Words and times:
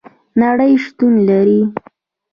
نړۍ 0.39 0.73
شتون 0.83 1.13
لري 1.27 1.59